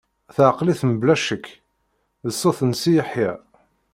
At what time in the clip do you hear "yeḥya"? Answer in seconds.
2.95-3.33